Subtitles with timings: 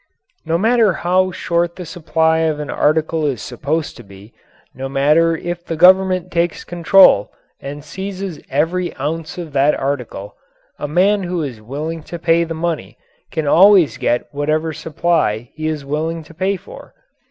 [0.47, 4.33] No matter how short the supply of an article is supposed to be,
[4.73, 10.35] no matter if the Government takes control and seizes every ounce of that article,
[10.79, 12.97] a man who is willing to pay the money
[13.29, 16.95] can always get whatever supply he is willing to pay for.